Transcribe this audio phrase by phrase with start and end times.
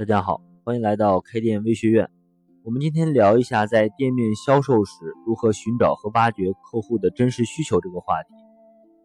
[0.00, 2.08] 大家好，欢迎来到开店微学院。
[2.64, 4.94] 我们今天聊一下在店面销售时
[5.26, 8.28] 如何寻找和挖掘客户的真实需求这个话题。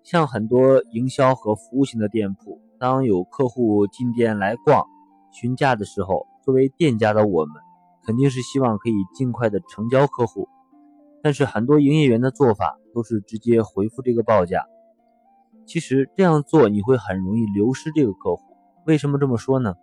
[0.03, 4.85] 像很多营销和服务型的店铺，当有客户进店来逛、
[5.33, 7.55] 询价的时候，作为店家的我们
[8.05, 10.47] 肯定是希望可以尽快的成交客户。
[11.21, 14.63] 但是很多营业员的做法都是直接回复这个报价。
[15.65, 18.55] 其实这样做你会很容易流失这个客户。
[18.85, 19.75] 为什么这么说呢？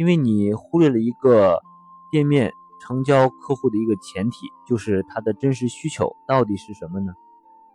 [0.00, 1.60] 因为你忽略了一个
[2.10, 2.50] 店面
[2.80, 7.12] 成交客户的一个前提，就是他的真实需求到底是什么呢？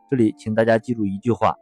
[0.09, 1.53] 这里请大家记住一句话：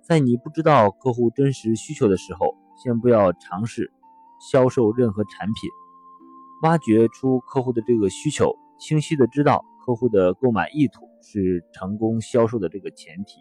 [0.00, 3.92] 在你不知道客户真实需求的时候，先不要尝试
[4.48, 5.68] 销售任何产品。
[6.62, 13.40] 挖掘出客户的这个需求，清晰的知道客户的购买意图，是成功销售的这个前提。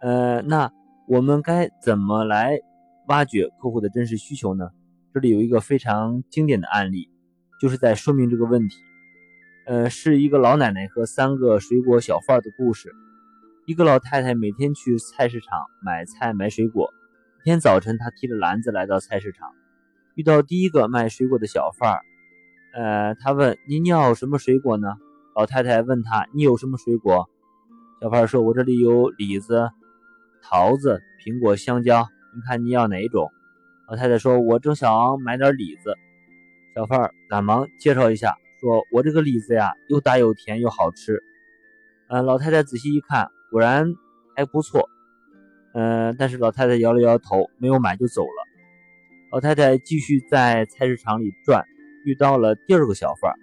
[0.00, 0.72] 呃，那
[1.06, 2.58] 我们该怎么来
[3.06, 4.70] 挖掘客户的真实需求呢？
[5.12, 7.08] 这里有一个非常经典的案例，
[7.60, 8.76] 就是在说明这个问题。
[9.66, 12.92] 呃，是一个老奶奶和三个水果小贩的故事。
[13.66, 16.90] 一个老太太每天去菜市场买菜买水果。
[17.40, 19.50] 一天早晨，她提着篮子来到菜市场，
[20.14, 22.00] 遇到第一个卖水果的小贩儿。
[22.72, 24.94] 呃，他问：“您要什么水果呢？”
[25.34, 27.28] 老太太问他：“你有什么水果？”
[28.00, 29.70] 小贩说：“我这里有李子、
[30.40, 33.28] 桃子、苹果、香蕉，您看你要哪一种？”
[33.90, 35.96] 老太太说：“我正想买点李子。”
[36.76, 41.20] 小贩赶忙介绍一下，说：“我这个李子呀，又大又甜又好吃。”
[42.08, 43.92] 嗯，老太太仔细一看，果然
[44.36, 44.88] 还不错。
[45.74, 48.46] 嗯，但是老太太摇了摇头，没有买就走了。
[49.32, 51.64] 老太太继续在菜市场里转，
[52.04, 53.34] 遇到了第二个小贩。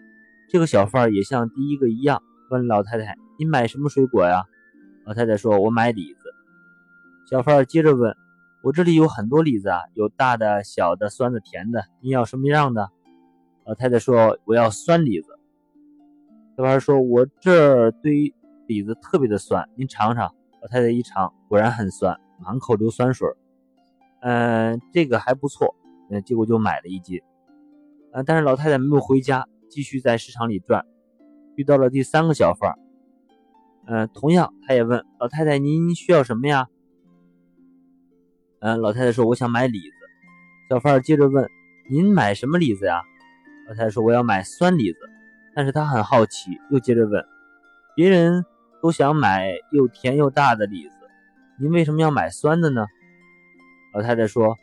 [0.50, 4.44] 这个小贩也像第一个一样，问老太太：“你买什么水果呀？”
[5.06, 6.20] 老太太说：“我买李子。”
[7.30, 8.16] 小贩接着问。
[8.64, 12.90] 我这里有很多李子啊，有大的、小的、酸的、甜的，你要什么样的？
[13.66, 15.38] 老太太说：“我要酸李子。”
[16.58, 18.34] 小孩说：“我这堆
[18.66, 23.30] 李子特别的酸，您尝尝。”老太太一尝，果然很酸，满口流酸水。
[24.22, 25.76] 嗯，这个还不错。
[26.10, 27.22] 嗯，结果就买了一斤。
[28.12, 30.84] 嗯，但是老太太没有回家，继续在市场里转，
[31.56, 32.74] 遇到了第三个小贩。
[33.86, 36.68] 嗯，同样，他也问老太太：“您需要什么呀？”
[38.60, 39.96] 嗯，老太太说：“我想买李子。”
[40.70, 41.48] 小贩接着问
[41.92, 43.04] ：“您买什么李子呀？”
[43.70, 45.00] 老太太说：“我要买酸李子。”
[45.54, 47.24] 但是他很好奇，又接着问
[47.96, 48.46] ：“别人
[48.82, 50.96] 都想买又甜又大的李子，
[51.60, 52.88] 您为什么要买酸的呢？”
[53.94, 54.56] 老太太说：“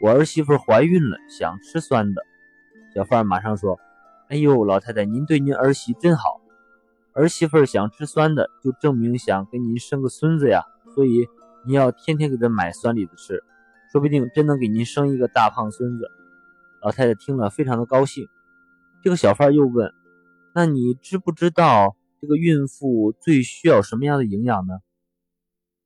[0.00, 2.22] 我儿媳妇怀孕了，想吃酸的。”
[2.94, 3.78] 小贩马上说
[4.30, 6.40] ：“哎呦，老太太，您对您儿媳真好，
[7.12, 10.64] 儿媳妇想吃酸的，就证明想给您生个孙子呀，
[10.94, 11.28] 所以。”
[11.64, 13.42] 你要天天给他买酸李子吃，
[13.92, 16.08] 说不定真能给您生一个大胖孙子。
[16.82, 18.26] 老太太听了非常的高兴。
[19.04, 19.92] 这个小贩又问
[20.54, 24.74] ：“那你知不知道这个孕妇最需要什么样的营养呢？”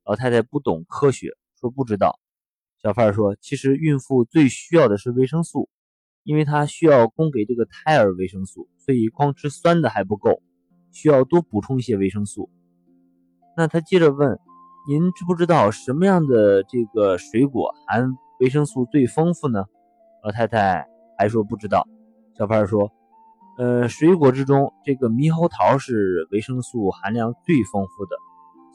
[0.07, 2.19] 老太太不懂科学，说不知道。
[2.83, 5.69] 小贩说：“其实孕妇最需要的是维生素，
[6.23, 10.43] 因为她需要供给这个胎儿维生素，所以光吃酸的还不够，
[10.91, 12.49] 需要多补充一些维生素。”
[13.59, 14.39] 那他接着问。
[14.89, 18.09] 您知不知道什么样的这个水果含
[18.39, 19.65] 维生素最丰富呢？
[20.23, 20.87] 老太太
[21.19, 21.89] 还说不知道。
[22.39, 22.93] 小贩说
[23.59, 28.17] ：“呃，水果之中，这个猕猴桃是维生素含量最丰富的，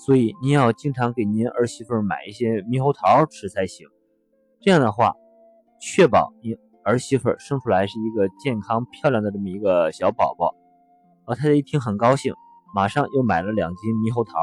[0.05, 3.87] 所以您要经常给您儿媳妇买一些猕猴桃吃才行。
[4.59, 5.13] 这样的话，
[5.79, 10.53] 确保您儿媳妇生出来是一个健康漂亮的这么一个小宝宝。”
[11.25, 12.33] 老太太一听很高兴，
[12.75, 14.33] 马上又买了两斤猕猴桃。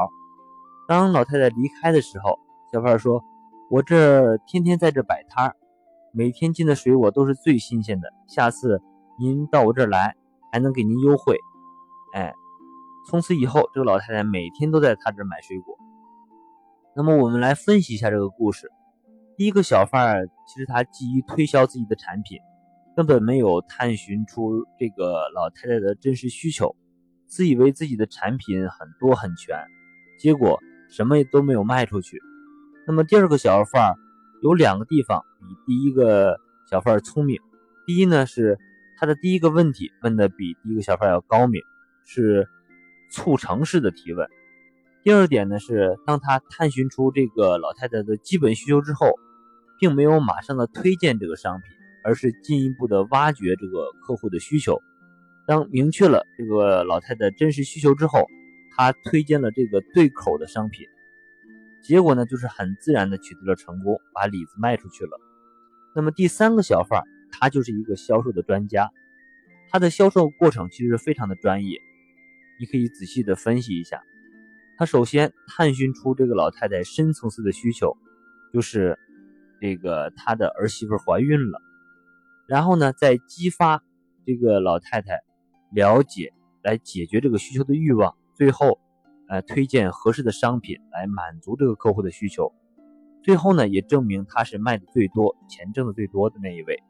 [0.89, 2.39] 当老太太离开的时候，
[2.73, 3.23] 小贩说
[3.69, 5.55] ：“我这天天在这摆摊儿
[6.11, 8.11] 每天进的水果都是最新鲜的。
[8.27, 8.81] 下次
[9.19, 10.15] 您到我这儿来，
[10.51, 11.37] 还能给您优惠。”
[12.15, 12.33] 哎，
[13.07, 15.77] 从此以后，这个老太太每天都在他这儿买水果。
[16.95, 18.71] 那么，我们来分析一下这个故事。
[19.37, 22.39] 第一个小贩其实他急于推销自己的产品，
[22.95, 26.75] 根本没有探寻出这个老太太的真实需求，
[27.27, 29.55] 自以为自己的产品很多很全，
[30.19, 30.59] 结果。
[30.89, 32.21] 什么都没有卖出去。
[32.87, 33.95] 那么第二个小贩儿
[34.41, 36.39] 有两个地方比第一个
[36.69, 37.39] 小贩儿聪明。
[37.85, 38.57] 第一呢是
[38.97, 41.61] 他的第一个问题问的比第一个小贩要高明，
[42.05, 42.47] 是
[43.11, 44.27] 促成式的提问。
[45.03, 49.13] 第二点呢是当他探寻出这个老太太的基本需求之后，
[49.79, 51.69] 并没有马上的推荐这个商品，
[52.03, 54.81] 而是进一步的挖掘这个客户的需求。
[55.45, 58.27] 当明确了这个老太太真实需求之后。
[58.75, 60.85] 他推荐了这个对口的商品，
[61.81, 65.19] 结果呢，就是很自然的取得了成功，把李子卖出去了。
[65.95, 68.91] 那么第三个小贩他就是一个销售的专家，
[69.69, 71.79] 他的销售过程其实非常的专业，
[72.59, 74.01] 你可以仔细的分析一下。
[74.77, 77.97] 他首先探寻出这个老太太深层次的需求，
[78.53, 78.97] 就是
[79.59, 81.61] 这个她的儿媳妇怀孕了，
[82.47, 83.83] 然后呢，再激发
[84.25, 85.19] 这个老太太
[85.73, 86.31] 了解
[86.63, 88.79] 来解决这个需求的欲望，最后，
[89.27, 92.53] 呃，推荐合适的商品来满足这个客户的需求，
[93.21, 96.81] 最后呢，也证明他是卖的最多、钱挣的最多的那一位。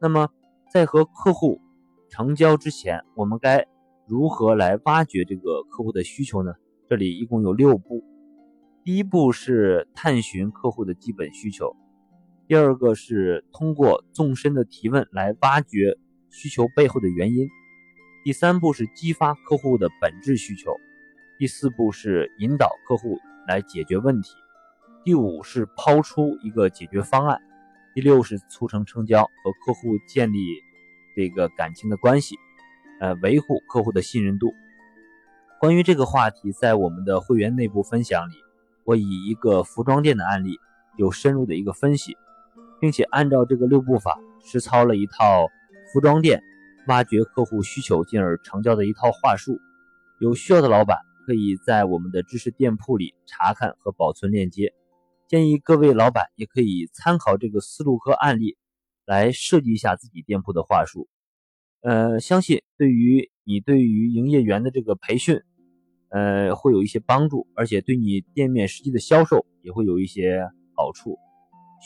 [0.00, 0.28] 那么，
[0.72, 1.60] 在和客户
[2.08, 3.66] 成交之前，我们该
[4.06, 6.52] 如何来挖掘这个客户的需求呢？
[6.88, 8.04] 这里一共有六步，
[8.84, 11.74] 第一步是探寻客户的基本需求，
[12.46, 17.48] 第二个是通过纵深的提问来挖掘需求背后的原因，
[18.22, 20.78] 第三步是激发客户的本质需求，
[21.38, 23.18] 第四步是引导客户
[23.48, 24.34] 来解决问题，
[25.04, 27.40] 第五是抛出一个解决方案，
[27.94, 30.38] 第六是促成成交和客户建立
[31.16, 32.36] 这个感情的关系，
[33.00, 34.52] 呃，维护客户的信任度。
[35.58, 38.34] 关于这个话题，在我们的会员内部分享里，
[38.84, 40.58] 我以一个服装店的案例
[40.98, 42.18] 有深入的一个分析，
[42.80, 45.48] 并且按照这个六步法实操了一套
[45.90, 46.42] 服装店
[46.86, 49.58] 挖掘客户需求进而成交的一套话术。
[50.20, 54.72] 有需要的老板可以在我们的知识店铺里查看和保存链接。
[55.28, 58.56] 建议各位老板也可以参考这个思路和案例
[59.06, 61.08] 来设计一下自己店铺的话术。
[61.82, 65.40] 呃，相信对于你对于营业员的这个培训。
[66.12, 70.44] 呃，会有一些帮助，而且对你店面实际的销售也会有一些
[70.74, 71.16] 好处。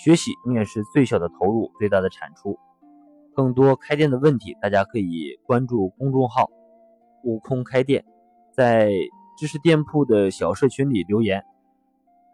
[0.02, 2.58] 学习永远是最小的投入，最大的产出。
[3.34, 6.50] 更多开店的问题，大家可以关注公众号
[7.24, 8.04] “悟空开店”，
[8.54, 8.90] 在
[9.36, 11.44] 知识店铺的小社群里留言。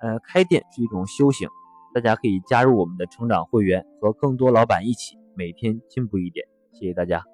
[0.01, 1.49] 呃，开店是一种修行，
[1.95, 6.47] 大家可以加入我们的成长会员，和更多老板一起每天进步一点。
[6.73, 7.25] 谢谢大家。